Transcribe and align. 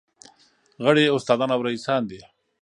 غړي 0.83 1.01
یې 1.05 1.13
استادان 1.17 1.49
او 1.53 1.61
رییسان 1.67 2.01
دي. 2.09 2.21